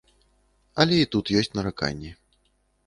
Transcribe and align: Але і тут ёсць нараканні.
Але 0.83 0.95
і 1.03 1.09
тут 1.17 1.25
ёсць 1.43 1.53
нараканні. 1.59 2.11